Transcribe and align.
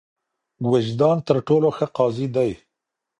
وجدان 0.69 1.17
تر 1.27 1.37
ټولو 1.47 1.67
ښه 1.77 1.85
قاضي 1.97 2.27
دی. 2.35 2.51